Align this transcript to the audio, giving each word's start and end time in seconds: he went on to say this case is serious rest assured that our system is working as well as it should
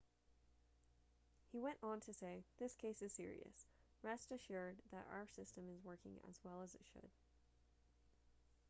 he 1.51 1.59
went 1.59 1.77
on 1.83 1.99
to 1.99 2.11
say 2.11 2.43
this 2.57 2.73
case 2.73 3.03
is 3.03 3.11
serious 3.13 3.67
rest 4.01 4.31
assured 4.31 4.79
that 4.91 5.05
our 5.13 5.27
system 5.27 5.65
is 5.71 5.83
working 5.83 6.19
as 6.27 6.39
well 6.43 6.63
as 6.63 6.73
it 6.73 6.81
should 6.91 7.11